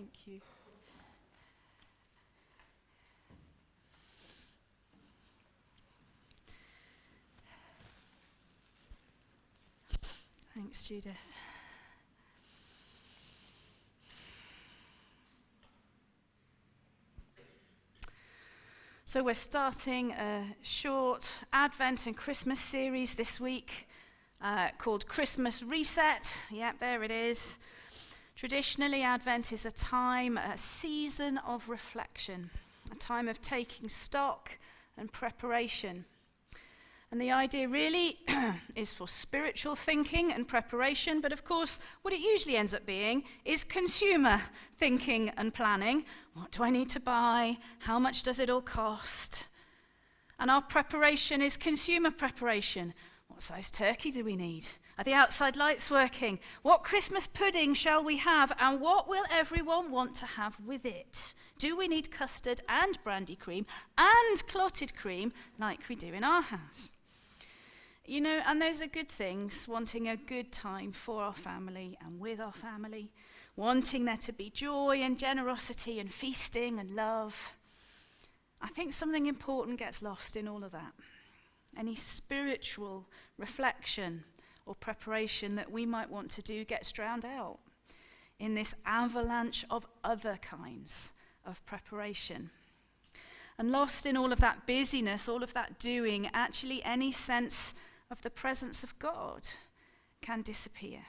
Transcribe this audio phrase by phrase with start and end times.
[0.00, 0.40] Thank you.
[10.54, 11.12] Thanks, Judith.
[19.04, 23.86] So, we're starting a short Advent and Christmas series this week
[24.40, 26.38] uh, called Christmas Reset.
[26.50, 27.58] Yep, there it is.
[28.40, 32.48] Traditionally, Advent is a time, a season of reflection,
[32.90, 34.58] a time of taking stock
[34.96, 36.06] and preparation.
[37.10, 38.16] And the idea really
[38.74, 43.24] is for spiritual thinking and preparation, but of course, what it usually ends up being
[43.44, 44.40] is consumer
[44.78, 46.06] thinking and planning.
[46.32, 47.58] What do I need to buy?
[47.80, 49.48] How much does it all cost?
[50.38, 52.94] And our preparation is consumer preparation.
[53.28, 54.66] What size turkey do we need?
[55.00, 56.38] Are the outside lights working?
[56.60, 58.52] What Christmas pudding shall we have?
[58.60, 61.32] And what will everyone want to have with it?
[61.56, 63.64] Do we need custard and brandy cream
[63.96, 66.90] and clotted cream like we do in our house?
[68.04, 72.20] You know, and those are good things, wanting a good time for our family and
[72.20, 73.10] with our family,
[73.56, 77.54] wanting there to be joy and generosity and feasting and love.
[78.60, 80.92] I think something important gets lost in all of that.
[81.74, 83.08] Any spiritual
[83.38, 84.24] reflection
[84.66, 87.58] or preparation that we might want to do gets drowned out
[88.38, 91.12] in this avalanche of other kinds
[91.44, 92.50] of preparation.
[93.58, 97.74] And lost in all of that busyness, all of that doing, actually any sense
[98.10, 99.46] of the presence of God
[100.22, 101.00] can disappear.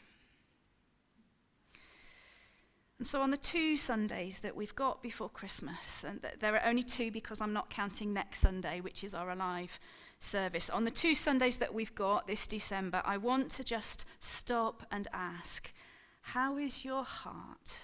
[2.98, 6.84] And so, on the two Sundays that we've got before Christmas, and there are only
[6.84, 9.80] two because I'm not counting next Sunday, which is our Alive
[10.22, 10.70] service.
[10.70, 15.08] On the two Sundays that we've got this December, I want to just stop and
[15.12, 15.74] ask
[16.22, 17.80] how is your heart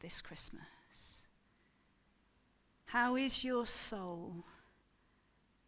[0.00, 1.26] this Christmas?
[2.86, 4.44] How is your soul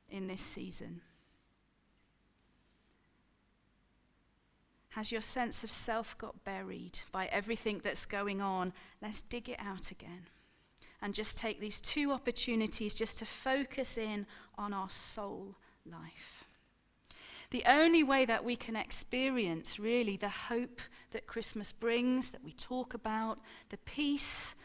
[0.09, 1.00] in this season?
[4.91, 8.72] Has your sense of self got buried by everything that's going on?
[9.03, 10.28] Let's dig it out again
[11.03, 15.56] and just take these two opportunities just to focus in on our soul
[15.91, 16.44] life.
[17.50, 20.80] The only way that we can experience really the hope
[21.12, 23.38] that Christmas brings, that we talk about,
[23.70, 24.56] the peace,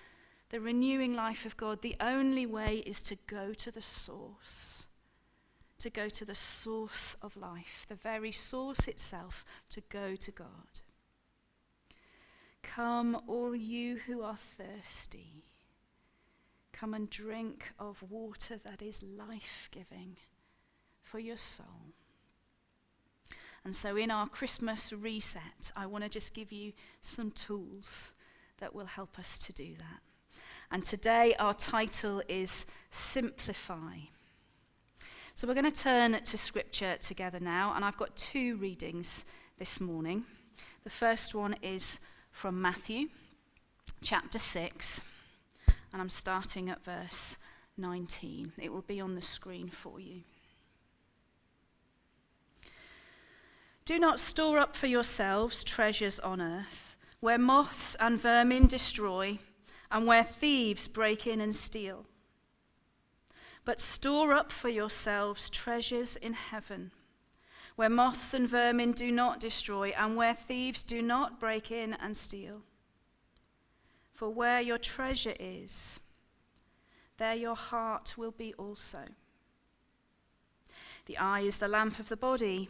[0.50, 4.88] the renewing life of God, the only way is to go to the source
[5.82, 10.82] to go to the source of life, the very source itself, to go to God.
[12.62, 15.44] Come, all you who are thirsty,
[16.72, 20.18] come and drink of water that is life giving
[21.12, 21.66] for your soul.
[23.66, 28.14] And so, in our Christmas reset, I want to just give you some tools
[28.60, 30.42] that will help us to do that.
[30.72, 33.98] And today, our title is Simplify.
[35.36, 39.26] So we're going to turn to Scripture together now, and I've got two readings
[39.60, 40.24] this morning.
[40.84, 42.00] The first one is
[42.32, 43.10] from Matthew
[44.02, 45.04] chapter 6,
[45.92, 47.38] and I'm starting at verse
[47.78, 48.54] 19.
[48.58, 50.22] It will be on the screen for you.
[53.92, 59.40] Do not store up for yourselves treasures on earth, where moths and vermin destroy,
[59.92, 62.06] and where thieves break in and steal
[63.66, 66.92] but store up for yourselves treasures in heaven,
[67.76, 72.16] where moths and vermin do not destroy, and where thieves do not break in and
[72.16, 72.62] steal.
[74.14, 76.00] For where your treasure is,
[77.18, 79.04] there your heart will be also.
[81.06, 82.70] The eye is the lamp of the body.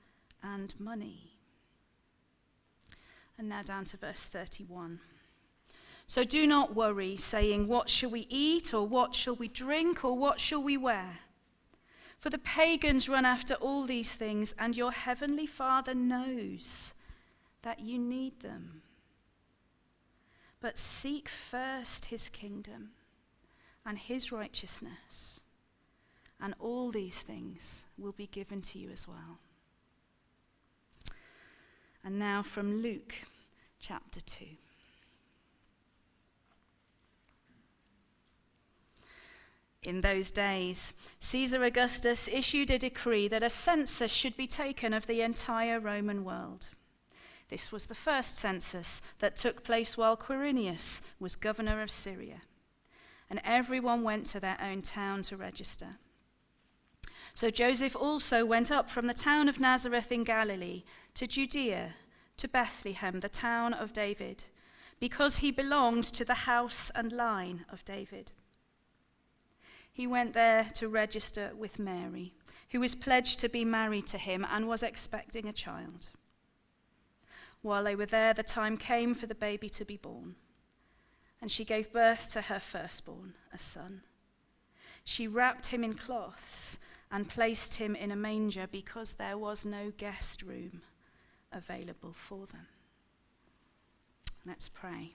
[0.43, 1.31] and money.
[3.37, 4.99] And now down to verse 31.
[6.07, 10.17] So do not worry, saying, What shall we eat, or what shall we drink, or
[10.17, 11.19] what shall we wear?
[12.19, 16.93] For the pagans run after all these things, and your heavenly Father knows
[17.63, 18.81] that you need them.
[20.59, 22.91] But seek first his kingdom
[23.85, 25.41] and his righteousness,
[26.39, 29.39] and all these things will be given to you as well.
[32.03, 33.13] And now from Luke
[33.79, 34.45] chapter 2.
[39.83, 45.07] In those days, Caesar Augustus issued a decree that a census should be taken of
[45.07, 46.69] the entire Roman world.
[47.49, 52.41] This was the first census that took place while Quirinius was governor of Syria.
[53.29, 55.97] And everyone went to their own town to register.
[57.33, 60.83] So Joseph also went up from the town of Nazareth in Galilee
[61.15, 61.95] to Judea,
[62.37, 64.43] to Bethlehem, the town of David,
[64.99, 68.31] because he belonged to the house and line of David
[69.91, 72.33] he went there to register with Mary,
[72.69, 76.09] who was pledged to be married to him and was expecting a child.
[77.61, 80.35] While they were there, the time came for the baby to be born,
[81.41, 84.01] and she gave birth to her firstborn, a son.
[85.03, 86.79] She wrapped him in cloths
[87.11, 90.81] and placed him in a manger because there was no guest room
[91.51, 92.67] available for them.
[94.45, 95.13] Let's pray.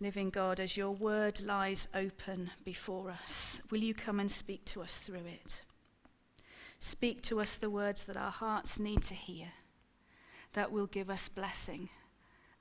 [0.00, 4.80] Living God, as your word lies open before us, will you come and speak to
[4.80, 5.62] us through it?
[6.78, 9.48] Speak to us the words that our hearts need to hear,
[10.52, 11.88] that will give us blessing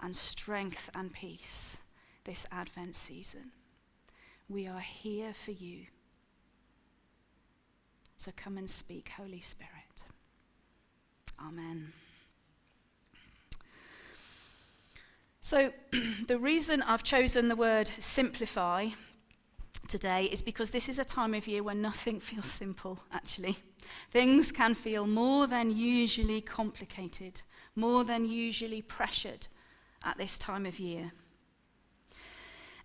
[0.01, 1.77] and strength and peace
[2.23, 3.51] this Advent season.
[4.49, 5.85] We are here for you.
[8.27, 10.03] So come and speak, Holy Spirit.
[11.39, 11.93] Amen.
[15.39, 15.71] So,
[16.27, 18.89] the reason I've chosen the word simplify
[19.87, 23.55] today is because this is a time of year when nothing feels simple, actually.
[24.11, 27.39] Things can feel more than usually complicated,
[27.77, 29.47] more than usually pressured
[30.03, 31.13] at this time of year.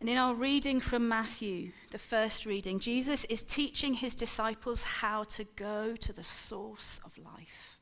[0.03, 5.23] And in our reading from Matthew, the first reading, Jesus is teaching his disciples how
[5.23, 7.79] to go to the source of life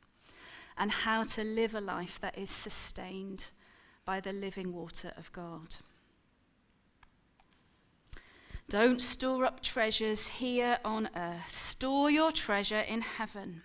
[0.76, 3.46] and how to live a life that is sustained
[4.04, 5.76] by the living water of God.
[8.68, 11.56] Don't store up treasures here on earth.
[11.56, 13.62] Store your treasure in heaven.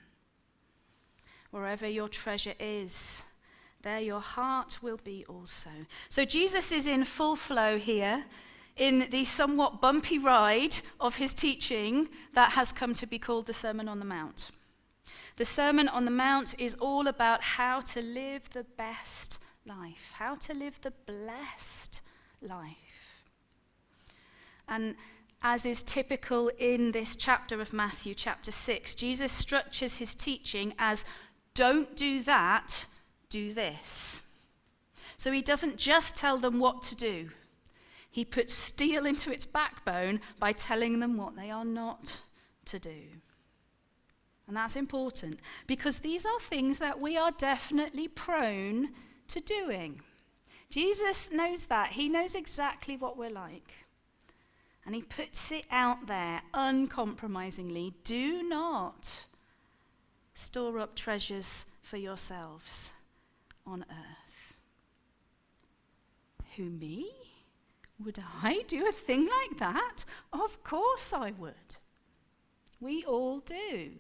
[1.52, 3.26] Wherever your treasure is,
[3.86, 5.70] there your heart will be also.
[6.10, 8.26] So Jesus is in full flow here
[8.76, 13.54] in the somewhat bumpy ride of his teaching that has come to be called the
[13.54, 14.50] Sermon on the Mount.
[15.38, 20.34] The Sermon on the Mount is all about how to live the best life, how
[20.34, 22.02] to live the blessed
[22.42, 23.24] life.
[24.68, 24.96] And
[25.44, 31.06] as is typical in this chapter of Matthew, chapter 6, Jesus structures his teaching as
[31.54, 32.88] don't do that,
[33.36, 34.22] do this.
[35.18, 37.30] So he doesn't just tell them what to do,
[38.10, 42.22] he puts steel into its backbone by telling them what they are not
[42.66, 43.02] to do.
[44.48, 48.90] And that's important because these are things that we are definitely prone
[49.28, 50.00] to doing.
[50.70, 51.90] Jesus knows that.
[51.92, 53.74] He knows exactly what we're like.
[54.86, 57.96] And he puts it out there uncompromisingly.
[58.06, 59.26] Do not
[60.36, 62.94] store up treasures for yourselves
[63.66, 64.58] on earth.
[66.56, 67.12] Who, me?
[68.04, 70.04] Would I do a thing like that?
[70.34, 71.54] Of course I would.
[72.80, 73.92] We all do.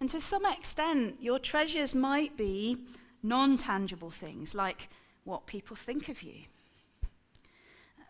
[0.00, 2.78] And to some extent, your treasures might be
[3.22, 4.88] non tangible things like
[5.24, 6.44] what people think of you,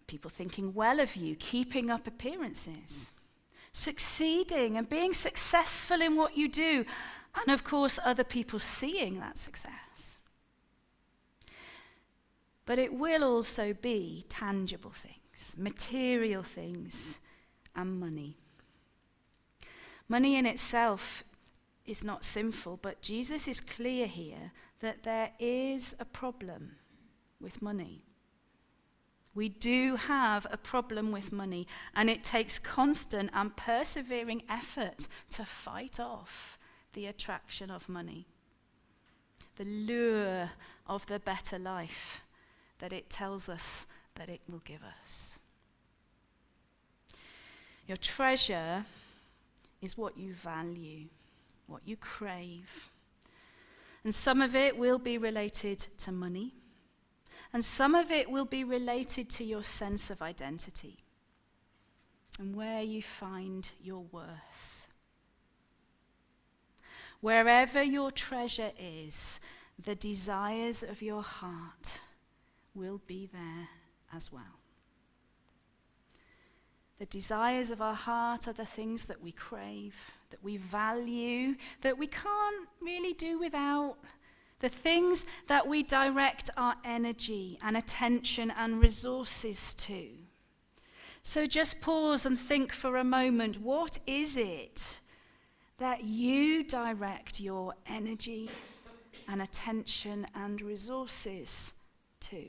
[0.06, 3.10] people thinking well of you, keeping up appearances,
[3.72, 6.84] succeeding and being successful in what you do,
[7.34, 10.18] and of course, other people seeing that success.
[12.66, 17.20] But it will also be tangible things, material things,
[17.74, 18.36] and money.
[20.08, 21.24] Money in itself
[21.86, 26.76] is not sinful, but Jesus is clear here that there is a problem
[27.40, 28.02] with money.
[29.34, 35.44] We do have a problem with money, and it takes constant and persevering effort to
[35.44, 36.58] fight off
[36.92, 38.26] the attraction of money,
[39.56, 40.50] the lure
[40.86, 42.22] of the better life
[42.78, 45.38] that it tells us that it will give us.
[47.86, 48.84] Your treasure
[49.82, 51.06] is what you value,
[51.66, 52.90] what you crave
[54.04, 56.54] and some of it will be related to money.
[57.52, 60.98] And some of it will be related to your sense of identity
[62.38, 64.79] and where you find your worth.
[67.20, 69.40] Wherever your treasure is,
[69.78, 72.00] the desires of your heart
[72.74, 73.68] will be there
[74.14, 74.60] as well.
[76.98, 79.96] The desires of our heart are the things that we crave,
[80.30, 83.96] that we value, that we can't really do without.
[84.58, 90.08] The things that we direct our energy and attention and resources to.
[91.22, 95.00] So just pause and think for a moment what is it
[95.80, 98.50] that you direct your energy
[99.28, 101.74] and attention and resources
[102.20, 102.44] to?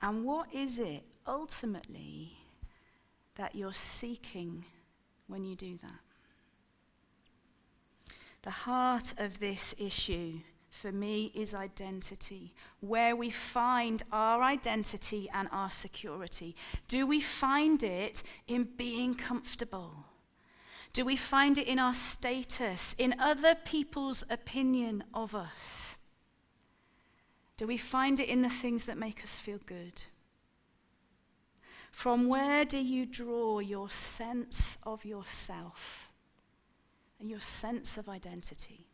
[0.00, 2.38] And what is it ultimately
[3.34, 4.64] that you're seeking
[5.26, 6.00] when you do that?
[8.42, 10.38] The heart of this issue
[10.76, 16.54] for me is identity, where we find our identity and our security.
[16.86, 20.04] Do we find it in being comfortable?
[20.92, 25.96] Do we find it in our status, in other people's opinion of us?
[27.56, 30.04] Do we find it in the things that make us feel good?
[31.90, 36.12] From where do you draw your sense of yourself
[37.18, 38.85] and your sense of identity?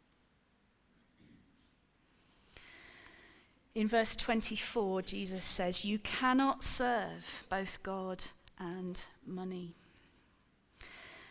[3.74, 8.22] In verse 24, Jesus says, You cannot serve both God
[8.58, 9.74] and money.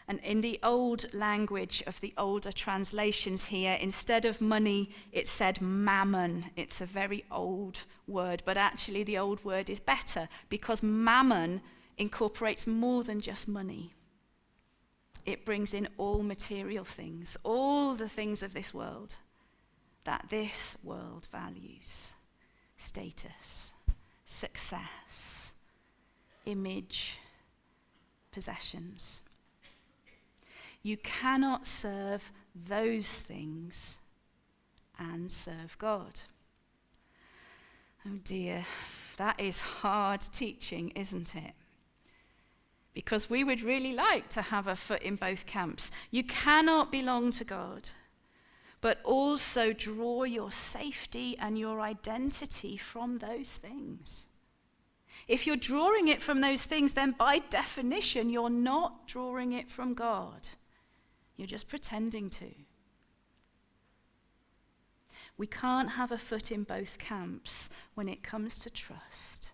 [0.07, 5.61] And in the old language of the older translations here, instead of money, it said
[5.61, 6.45] mammon.
[6.55, 11.61] It's a very old word, but actually the old word is better because mammon
[11.99, 13.93] incorporates more than just money.
[15.27, 19.15] It brings in all material things, all the things of this world
[20.03, 22.15] that this world values
[22.81, 23.73] status,
[24.25, 25.53] success,
[26.45, 27.19] image,
[28.31, 29.21] possessions.
[30.83, 33.99] You cannot serve those things
[34.97, 36.21] and serve God.
[38.05, 38.65] Oh dear,
[39.17, 41.53] that is hard teaching, isn't it?
[42.95, 45.91] Because we would really like to have a foot in both camps.
[46.09, 47.89] You cannot belong to God
[48.81, 54.27] but also draw your safety and your identity from those things.
[55.27, 59.93] If you're drawing it from those things, then by definition, you're not drawing it from
[59.93, 60.49] God.
[61.37, 62.47] You're just pretending to.
[65.37, 69.51] We can't have a foot in both camps when it comes to trust.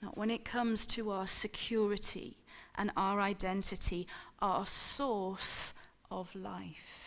[0.00, 2.38] Not when it comes to our security
[2.74, 4.06] and our identity,
[4.40, 5.74] our source
[6.10, 7.01] of life.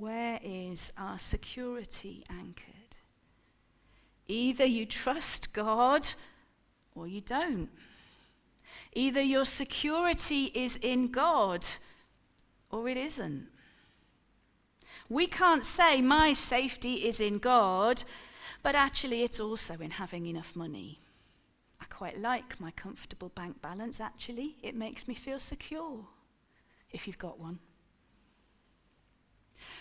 [0.00, 2.96] Where is our security anchored?
[4.28, 6.08] Either you trust God
[6.94, 7.68] or you don't.
[8.94, 11.66] Either your security is in God
[12.70, 13.48] or it isn't.
[15.10, 18.02] We can't say my safety is in God,
[18.62, 21.02] but actually it's also in having enough money.
[21.78, 24.56] I quite like my comfortable bank balance, actually.
[24.62, 26.06] It makes me feel secure
[26.90, 27.58] if you've got one.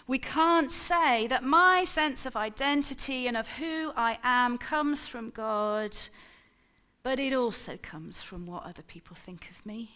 [0.10, 5.30] We can't say that my sense of identity and of who I am comes from
[5.30, 5.96] God,
[7.04, 9.92] but it also comes from what other people think of me.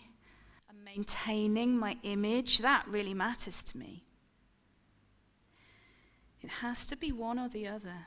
[0.70, 4.03] And maintaining my image, that really matters to me.
[6.43, 8.05] It has to be one or the other.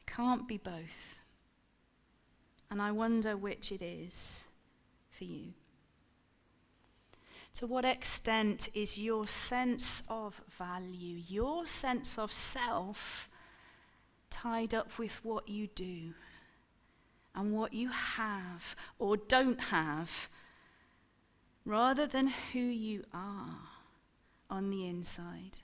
[0.00, 1.18] It can't be both.
[2.70, 4.46] And I wonder which it is
[5.10, 5.52] for you.
[7.54, 13.28] To what extent is your sense of value, your sense of self,
[14.30, 16.14] tied up with what you do
[17.34, 20.28] and what you have or don't have,
[21.64, 23.58] rather than who you are
[24.50, 25.58] on the inside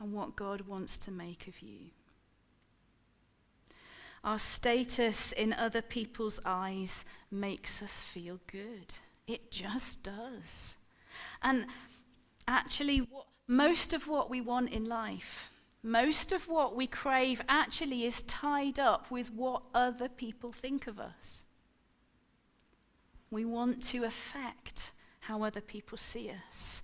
[0.00, 1.90] and what God wants to make of you?
[4.24, 8.94] Our status in other people's eyes makes us feel good.
[9.26, 10.76] It just does.
[11.42, 11.66] And
[12.48, 15.50] actually, what, most of what we want in life,
[15.82, 20.98] most of what we crave, actually is tied up with what other people think of
[20.98, 21.44] us.
[23.30, 26.82] We want to affect how other people see us.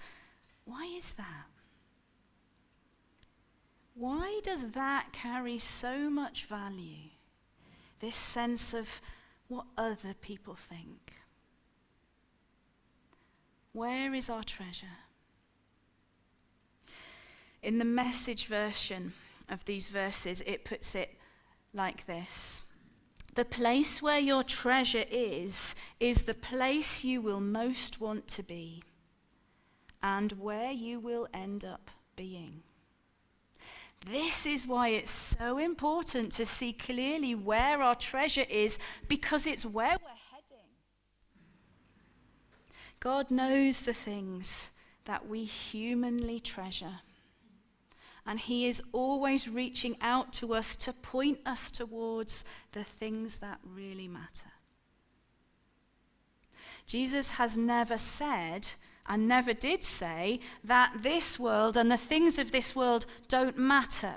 [0.65, 1.47] Why is that?
[3.95, 7.11] Why does that carry so much value?
[8.01, 9.01] This sense of
[9.49, 11.13] what other people think.
[13.73, 14.99] Where is our treasure?
[17.63, 19.13] In the message version
[19.49, 21.17] of these verses, it puts it
[21.73, 22.63] like this
[23.35, 28.83] The place where your treasure is, is the place you will most want to be,
[30.03, 32.63] and where you will end up being.
[34.05, 39.65] This is why it's so important to see clearly where our treasure is, because it's
[39.65, 40.22] where we're
[43.03, 44.71] God knows the things
[45.07, 47.01] that we humanly treasure.
[48.25, 53.59] And He is always reaching out to us to point us towards the things that
[53.65, 54.53] really matter.
[56.87, 58.71] Jesus has never said
[59.09, 64.15] and never did say that this world and the things of this world don't matter.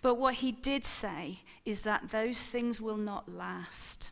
[0.00, 4.10] But what he did say is that those things will not last.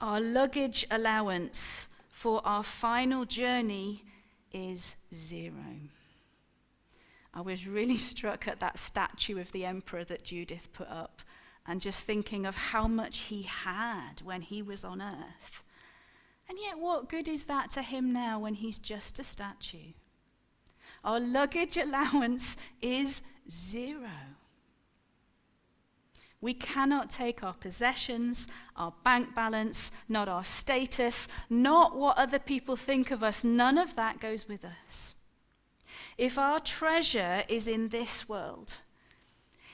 [0.00, 4.04] Our luggage allowance for our final journey
[4.52, 5.76] is zero.
[7.34, 11.22] I was really struck at that statue of the emperor that Judith put up
[11.66, 15.62] and just thinking of how much he had when he was on earth.
[16.48, 19.92] And yet, what good is that to him now when he's just a statue?
[21.04, 24.10] Our luggage allowance is zero.
[26.40, 32.76] We cannot take our possessions, our bank balance, not our status, not what other people
[32.76, 33.44] think of us.
[33.44, 35.14] None of that goes with us.
[36.16, 38.78] If our treasure is in this world,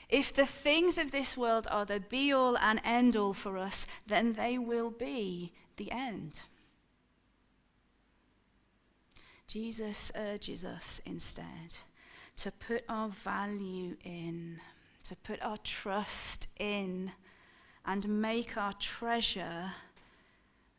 [0.09, 3.85] if the things of this world are the be all and end all for us,
[4.05, 6.39] then they will be the end.
[9.47, 11.77] Jesus urges us instead
[12.37, 14.59] to put our value in,
[15.07, 17.11] to put our trust in,
[17.85, 19.71] and make our treasure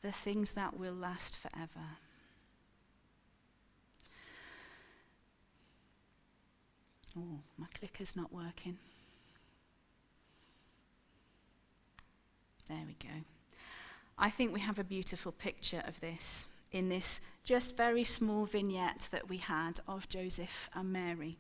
[0.02, 1.87] the things that will last forever.
[7.16, 8.76] Oh, my clicker's not working.
[12.68, 13.14] There we go.
[14.18, 19.08] I think we have a beautiful picture of this in this just very small vignette
[19.11, 21.37] that we had of Joseph and Mary.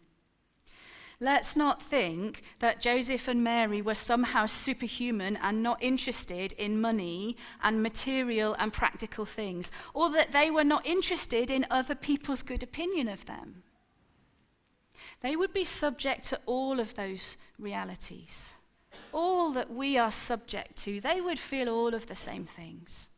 [1.20, 7.36] Let's not think that Joseph and Mary were somehow superhuman and not interested in money
[7.60, 12.62] and material and practical things, or that they were not interested in other people's good
[12.62, 13.64] opinion of them.
[15.20, 18.54] They would be subject to all of those realities,
[19.12, 21.00] all that we are subject to.
[21.00, 23.08] They would feel all of the same things.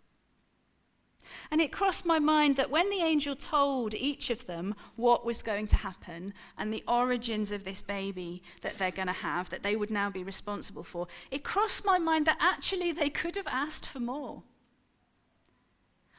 [1.50, 5.42] And it crossed my mind that when the angel told each of them what was
[5.42, 9.62] going to happen and the origins of this baby that they're going to have, that
[9.62, 13.48] they would now be responsible for, it crossed my mind that actually they could have
[13.48, 14.42] asked for more.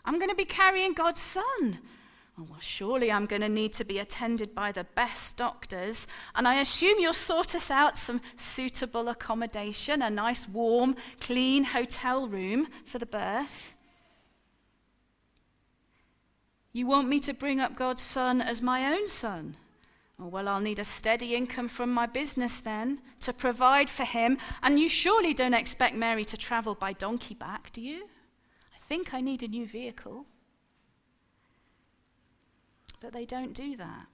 [0.03, 1.79] I'm going to be carrying God's son.
[2.39, 6.07] Oh, well, surely I'm going to need to be attended by the best doctors.
[6.33, 12.27] And I assume you'll sort us out some suitable accommodation, a nice, warm, clean hotel
[12.27, 13.77] room for the birth.
[16.73, 19.55] You want me to bring up God's son as my own son?
[20.19, 24.37] Oh, well, I'll need a steady income from my business then to provide for him.
[24.63, 28.03] And you surely don't expect Mary to travel by donkey back, do you?
[28.73, 30.25] I think I need a new vehicle.
[33.01, 34.05] But they don't do that.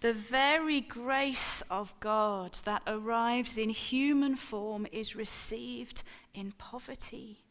[0.00, 6.02] The very grace of God that arrives in human form is received
[6.34, 7.44] in poverty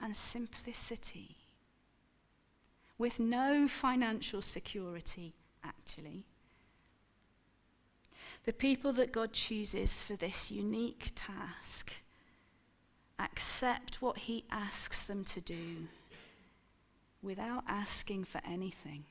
[0.00, 1.36] and simplicity
[2.98, 6.24] with no financial security, actually.
[8.44, 11.92] The people that God chooses for this unique task
[13.18, 15.88] accept what He asks them to do
[17.22, 19.04] without asking for anything.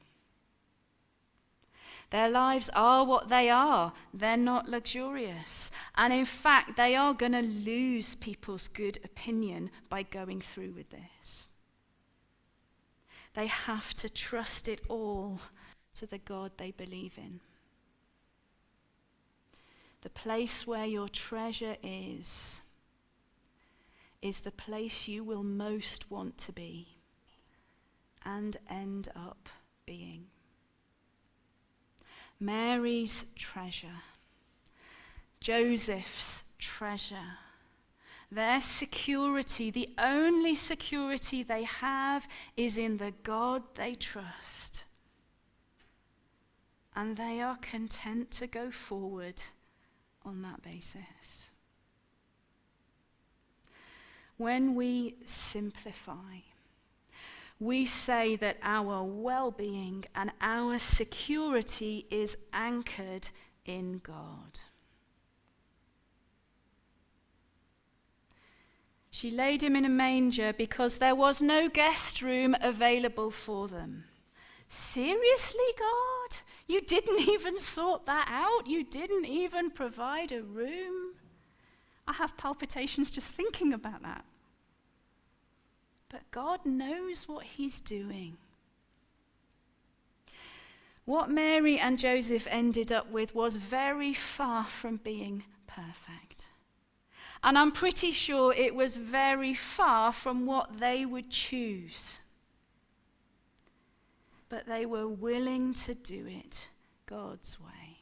[2.12, 3.92] Their lives are what they are.
[4.14, 5.72] They're not luxurious.
[5.96, 10.92] And in fact, they are going to lose people's good opinion by going through with
[10.92, 11.50] this.
[13.34, 15.40] They have to trust it all
[15.96, 17.40] to the God they believe in.
[20.02, 22.62] The place where your treasure is,
[24.22, 26.88] is the place you will most want to be
[28.26, 29.50] and end up
[29.86, 30.26] being.
[32.40, 34.02] Mary's treasure,
[35.40, 37.38] Joseph's treasure
[38.36, 44.86] their security, the only security they have, is in the God they trust.
[46.96, 49.42] And they are content to go forward
[50.26, 51.52] on that basis.
[54.38, 56.42] When we simplify,
[57.60, 63.30] we say that our well being and our security is anchored
[63.66, 64.60] in God.
[69.14, 74.06] She laid him in a manger because there was no guest room available for them.
[74.68, 76.38] Seriously, God?
[76.66, 78.66] You didn't even sort that out?
[78.66, 81.14] You didn't even provide a room?
[82.08, 84.26] I have palpitations just thinking about that.
[86.10, 88.38] But God knows what He's doing.
[91.06, 96.33] What Mary and Joseph ended up with was very far from being perfect.
[97.44, 102.22] And I'm pretty sure it was very far from what they would choose.
[104.48, 106.70] But they were willing to do it
[107.06, 107.98] God's way.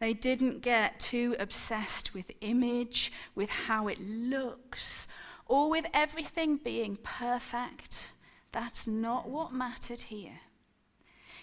[0.00, 5.06] They didn't get too obsessed with image, with how it looks,
[5.46, 8.10] or with everything being perfect.
[8.50, 10.40] That's not what mattered here.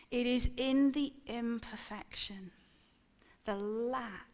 [0.10, 2.52] It is in the imperfection,
[3.46, 4.31] the lack,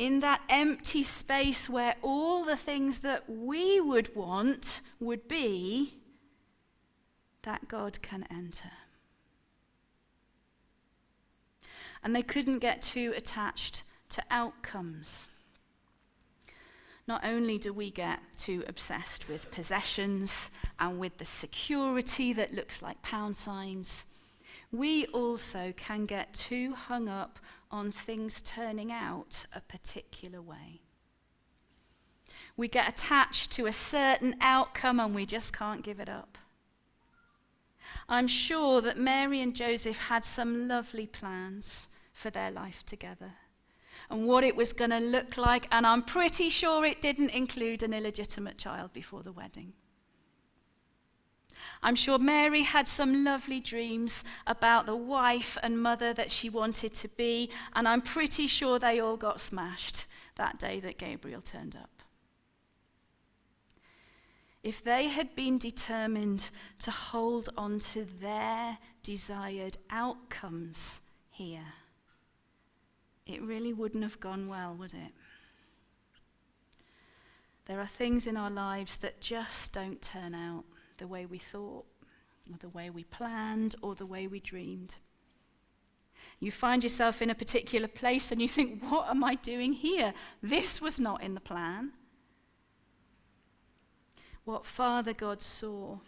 [0.00, 5.92] in that empty space where all the things that we would want would be,
[7.42, 8.72] that God can enter.
[12.02, 15.26] And they couldn't get too attached to outcomes.
[17.06, 22.80] Not only do we get too obsessed with possessions and with the security that looks
[22.80, 24.06] like pound signs,
[24.72, 27.38] we also can get too hung up
[27.70, 30.80] on things turning out a particular way.
[32.56, 36.38] We get attached to a certain outcome and we just can't give it up.
[38.08, 43.32] I'm sure that Mary and Joseph had some lovely plans for their life together
[44.10, 47.82] and what it was going to look like, and I'm pretty sure it didn't include
[47.82, 49.72] an illegitimate child before the wedding.
[51.82, 56.94] I'm sure Mary had some lovely dreams about the wife and mother that she wanted
[56.94, 61.76] to be, and I'm pretty sure they all got smashed that day that Gabriel turned
[61.76, 61.90] up.
[64.62, 71.72] If they had been determined to hold on to their desired outcomes here,
[73.26, 75.12] it really wouldn't have gone well, would it?
[77.66, 80.64] There are things in our lives that just don't turn out
[81.00, 81.84] the way we thought,
[82.48, 84.96] or the way we planned, or the way we dreamed.
[86.38, 90.14] You find yourself in a particular place and you think, What am I doing here?
[90.42, 91.92] This was not in the plan.
[94.44, 95.98] What Father God saw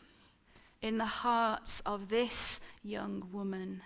[0.81, 3.83] in the hearts of this young woman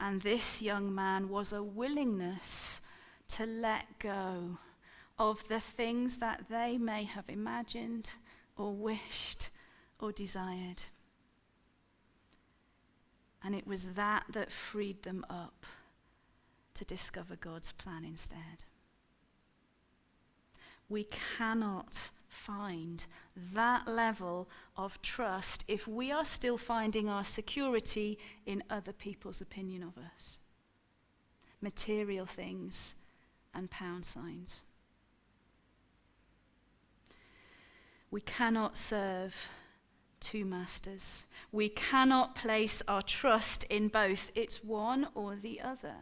[0.00, 2.80] and this young man was a willingness
[3.28, 4.58] to let go
[5.18, 8.10] of the things that they may have imagined
[8.56, 9.50] or wished
[10.04, 10.84] or desired.
[13.42, 15.66] And it was that that freed them up
[16.74, 18.64] to discover God's plan instead.
[20.88, 23.06] We cannot find
[23.54, 29.82] that level of trust if we are still finding our security in other people's opinion
[29.82, 30.40] of us.
[31.62, 32.94] Material things
[33.54, 34.64] and pound signs.
[38.10, 39.34] We cannot serve
[40.24, 41.26] two masters.
[41.52, 44.32] We cannot place our trust in both.
[44.34, 45.96] It's one or the other.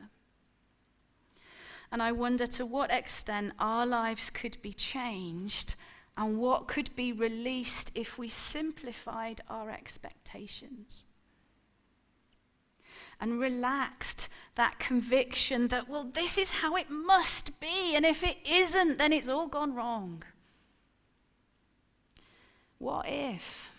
[1.91, 5.75] And I wonder to what extent our lives could be changed
[6.17, 11.05] and what could be released if we simplified our expectations
[13.21, 18.37] and relaxed that conviction that, well, this is how it must be, and if it
[18.45, 20.23] isn't, then it's all gone wrong.
[22.79, 23.72] What if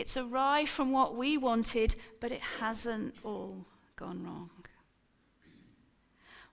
[0.00, 4.50] it's arrived from what we wanted, but it hasn't all gone wrong?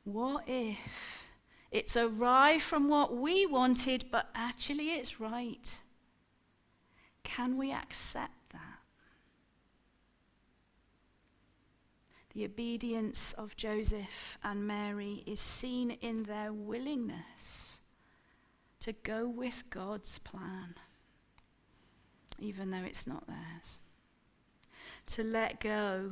[0.03, 1.23] What if
[1.71, 5.81] it's arrived from what we wanted, but actually it's right.
[7.23, 8.79] Can we accept that?
[12.33, 17.81] The obedience of Joseph and Mary is seen in their willingness
[18.79, 20.75] to go with God's plan,
[22.39, 23.79] even though it's not theirs.
[25.07, 26.11] To let go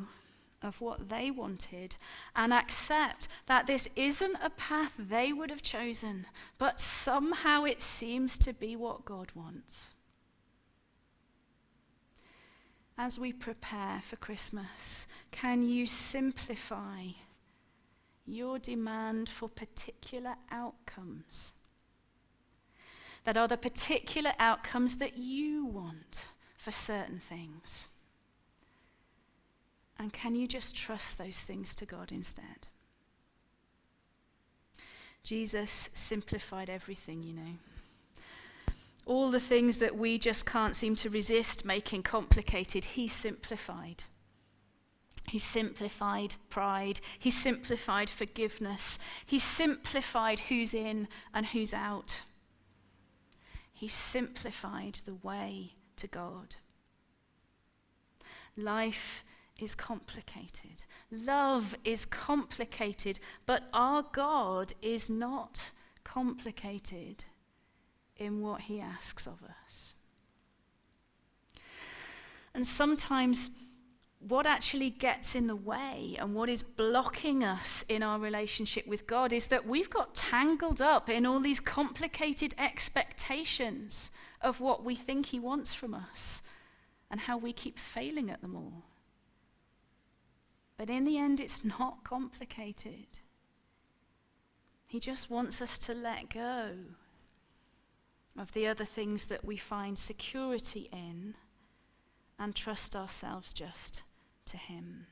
[0.62, 1.96] of what they wanted
[2.36, 6.26] and accept that this isn't a path they would have chosen,
[6.58, 9.92] but somehow it seems to be what God wants.
[12.98, 17.08] As we prepare for Christmas, can you simplify
[18.26, 21.54] your demand for particular outcomes?
[23.26, 27.90] That are the particular outcomes that you want for certain things.
[30.00, 32.68] And can you just trust those things to God instead?
[35.24, 38.24] Jesus simplified everything, you know.
[39.06, 44.04] All the things that we just can't seem to resist making complicated, he simplified.
[45.28, 47.00] He simplified pride.
[47.18, 49.00] He simplified forgiveness.
[49.26, 52.24] He simplified who's in and who's out.
[53.76, 56.56] He simplified the way to God.
[58.56, 59.26] Life
[59.60, 60.86] is complicated.
[61.12, 65.72] Love is complicated, but our God is not
[66.06, 67.26] complicated
[68.16, 69.94] in what he asks of us.
[72.54, 73.50] And sometimes
[74.28, 79.06] what actually gets in the way and what is blocking us in our relationship with
[79.06, 84.10] God is that we've got tangled up in all these complicated expectations
[84.42, 86.42] of what we think He wants from us
[87.12, 88.86] and how we keep failing at them all.
[90.76, 93.20] But in the end, it's not complicated.
[94.88, 96.72] He just wants us to let go
[98.38, 101.36] of the other things that we find security in
[102.40, 104.04] and trust ourselves just
[104.46, 105.08] to Him.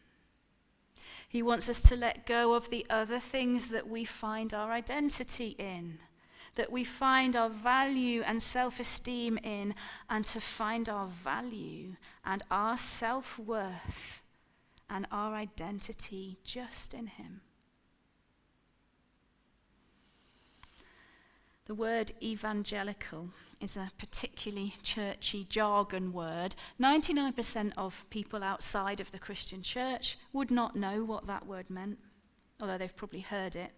[1.28, 5.56] He wants us to let go of the other things that we find our identity
[5.58, 6.00] in,
[6.56, 9.74] that we find our value and self esteem in,
[10.10, 14.22] and to find our value and our self worth
[14.90, 17.42] and our identity just in Him.
[21.66, 23.30] The word evangelical
[23.64, 26.54] is a particularly churchy jargon word.
[26.80, 31.98] 99% of people outside of the Christian church would not know what that word meant,
[32.60, 33.72] although they've probably heard it.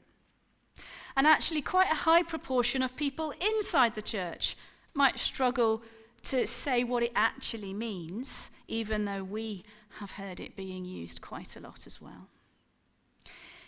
[1.16, 4.58] And actually, quite a high proportion of people inside the church
[4.96, 5.84] might struggle
[6.24, 9.64] to say what it actually means, even though we
[10.00, 12.28] have heard it being used quite a lot as well.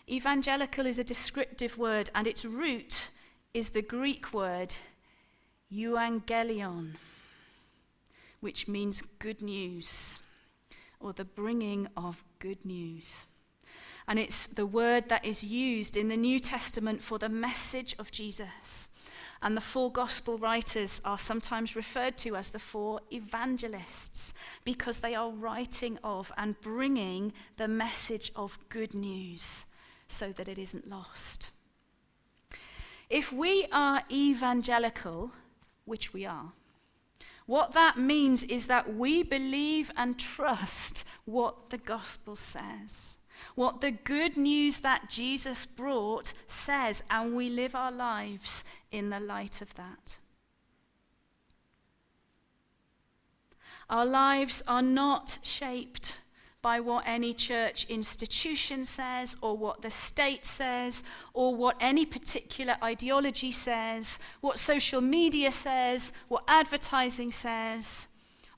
[0.10, 3.10] Evangelical is a descriptive word, and its root
[3.54, 4.76] is the Greek word
[5.72, 6.96] euangelion,
[8.40, 10.20] which means good news
[11.00, 13.26] or the bringing of good news.
[14.08, 18.10] And it's the word that is used in the New Testament for the message of
[18.12, 18.88] Jesus.
[19.42, 25.14] And the four gospel writers are sometimes referred to as the four evangelists because they
[25.14, 29.66] are writing of and bringing the message of good news
[30.08, 31.52] so that it isn't lost.
[33.10, 35.32] If we are evangelical,
[35.88, 36.52] which we are,
[37.48, 43.18] what that means is that we believe and trust what the gospel says,
[43.56, 49.20] what the good news that Jesus brought says, and we live our lives in the
[49.20, 50.20] light of that.
[53.90, 56.20] Our lives are not shaped
[56.62, 62.76] by what any church institution says, or what the state says, or what any particular
[62.84, 68.08] ideology says, what social media says, what advertising says,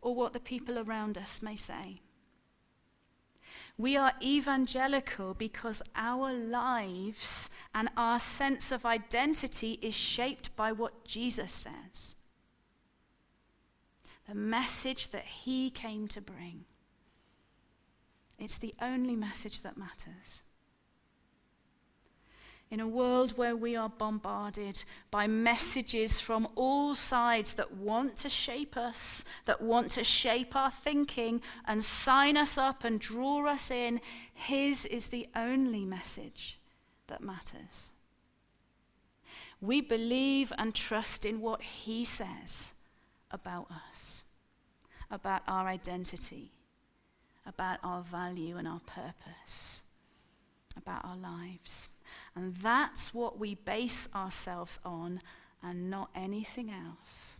[0.02, 2.02] or what the people around us may say.
[3.78, 11.06] We are evangelical because our lives and our sense of identity is shaped by what
[11.06, 12.16] Jesus says.
[14.28, 16.66] The message that he came to bring.
[18.40, 20.44] It's the only message that matters.
[22.72, 28.30] In a world where we are bombarded by messages from all sides that want to
[28.30, 33.72] shape us, that want to shape our thinking and sign us up and draw us
[33.72, 34.00] in,
[34.34, 36.60] His is the only message
[37.08, 37.92] that matters.
[39.60, 42.74] We believe and trust in what He says
[43.32, 44.24] about us,
[45.10, 46.52] about our identity
[47.50, 49.84] about our value and our purpose,
[50.78, 51.90] about our lives.
[52.36, 55.20] And that's what we base ourselves on
[55.62, 57.40] and not anything else.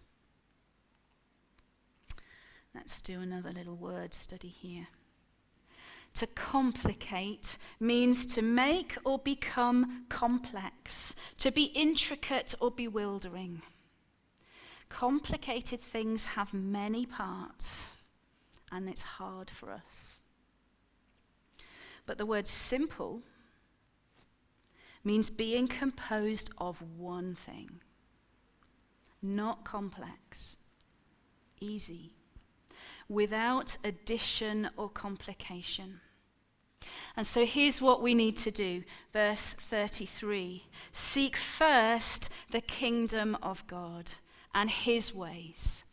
[2.76, 4.88] Let's do another little word study here.
[6.16, 13.62] To complicate means to make or become complex, to be intricate or bewildering.
[14.90, 17.94] Complicated things have many parts
[18.72, 20.18] and it's hard for us.
[22.06, 23.22] But the word simple
[25.04, 27.82] means being composed of one thing,
[29.22, 30.58] not complex,
[31.60, 32.16] easy,
[33.08, 36.02] without addition or complication.
[37.16, 38.84] And so here's what we need to do.
[39.12, 44.12] Verse 33 Seek first the kingdom of God
[44.54, 45.84] and his ways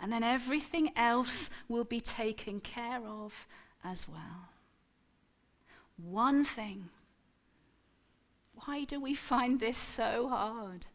[0.00, 3.46] and then everything else will be taken care of
[3.84, 4.50] as well.
[5.96, 6.90] One thing.
[8.64, 10.86] Why do we find this so hard?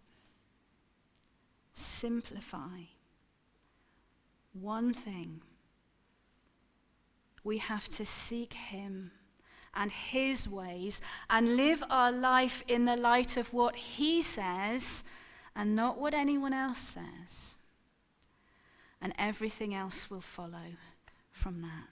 [1.74, 2.84] Simplify.
[4.54, 5.42] One thing.
[7.44, 9.12] We have to seek Him
[9.76, 15.04] and His ways and live our life in the light of what He says
[15.56, 17.58] and not what anyone else says
[19.04, 20.78] and everything else will follow
[21.32, 21.89] from that.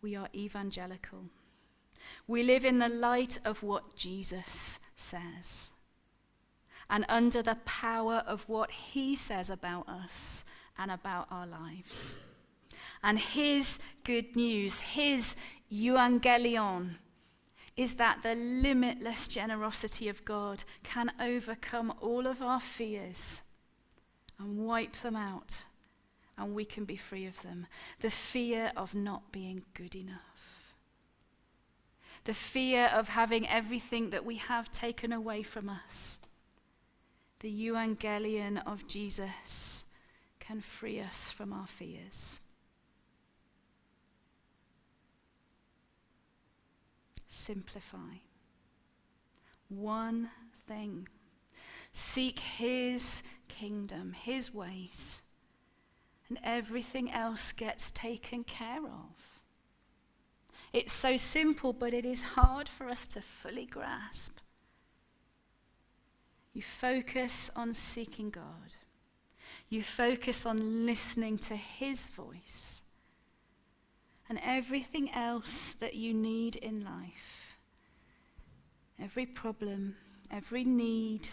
[0.00, 1.26] We are evangelical.
[2.26, 5.70] We live in the light of what Jesus says
[6.88, 10.44] and under the power of what he says about us
[10.78, 12.14] and about our lives.
[13.02, 15.36] And his good news, his
[15.70, 16.96] evangelion
[17.76, 23.42] is that the limitless generosity of God can overcome all of our fears
[24.38, 25.64] and wipe them out,
[26.36, 27.66] and we can be free of them.
[28.00, 30.74] The fear of not being good enough,
[32.24, 36.18] the fear of having everything that we have taken away from us.
[37.40, 39.84] The Evangelion of Jesus
[40.38, 42.40] can free us from our fears.
[47.32, 48.18] Simplify.
[49.68, 50.30] One
[50.66, 51.08] thing.
[51.92, 55.22] Seek His kingdom, His ways,
[56.28, 59.40] and everything else gets taken care of.
[60.72, 64.38] It's so simple, but it is hard for us to fully grasp.
[66.54, 68.74] You focus on seeking God.
[69.68, 72.81] You focus on listening to His voice
[74.32, 77.54] and everything else that you need in life.
[78.98, 79.94] Every problem,
[80.30, 81.28] every need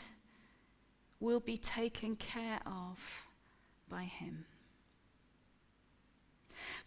[1.22, 3.00] will be taken care of
[3.90, 4.44] by Him.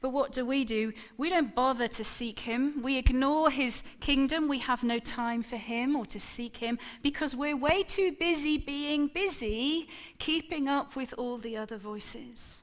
[0.03, 0.93] But what do we do?
[1.17, 2.83] We don't bother to seek Him.
[2.83, 4.49] We ignore His kingdom.
[4.49, 8.59] We have no time for Him or to seek Him because we're way too busy
[8.59, 12.62] being busy, keeping up with all the other voices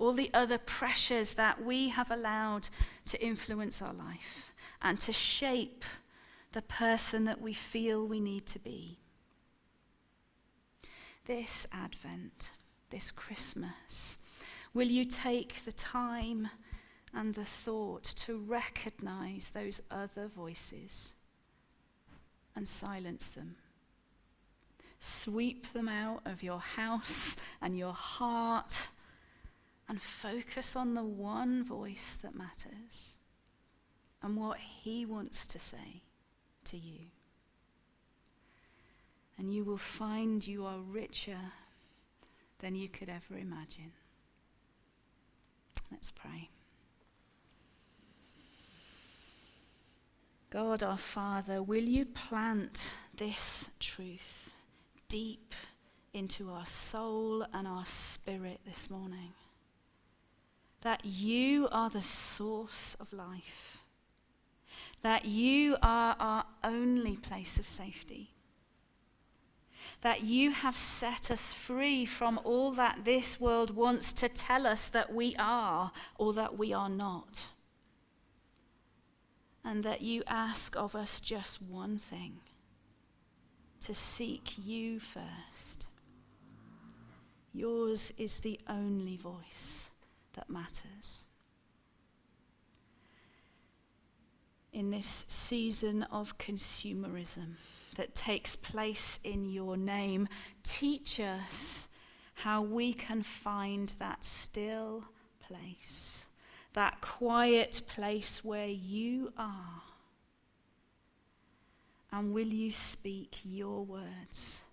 [0.00, 2.66] all the other pressures that we have allowed
[3.04, 5.84] to influence our life and to shape
[6.52, 8.98] the person that we feel we need to be.
[11.26, 12.50] This Advent,
[12.88, 14.16] this Christmas,
[14.72, 16.48] will you take the time
[17.12, 21.14] and the thought to recognize those other voices
[22.56, 23.56] and silence them?
[24.98, 28.88] Sweep them out of your house and your heart
[29.90, 33.16] and focus on the one voice that matters
[34.22, 36.02] and what He wants to say
[36.66, 37.06] to you.
[39.36, 41.40] And you will find you are richer
[42.60, 43.90] than you could ever imagine.
[45.90, 46.50] Let's pray.
[50.50, 54.54] God our Father, will you plant this truth
[55.08, 55.52] deep
[56.14, 59.32] into our soul and our spirit this morning?
[60.82, 63.78] That you are the source of life,
[65.02, 68.30] that you are our only place of safety,
[70.02, 74.88] that you have set us free from all that this world wants to tell us
[74.88, 77.48] that we are or that we are not,
[79.62, 82.36] and that you ask of us just one thing
[83.80, 85.86] to seek you first.
[87.52, 89.89] Yours is the only voice
[90.40, 91.26] that matters.
[94.72, 97.56] In this season of consumerism
[97.96, 100.28] that takes place in your name,
[100.62, 101.88] teach us
[102.34, 105.04] how we can find that still
[105.46, 106.26] place,
[106.72, 109.82] that quiet place where you are.
[112.12, 114.64] And will you speak your words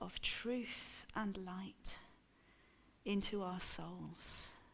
[0.00, 1.98] of truth and light
[3.04, 4.50] into our souls?